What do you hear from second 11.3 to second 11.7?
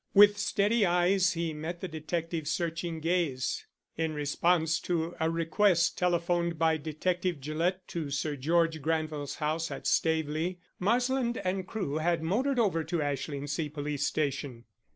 and